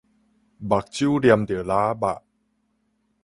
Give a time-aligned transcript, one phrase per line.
[0.03, 0.15] 目睭黏著蜊
[1.99, 2.23] 仔肉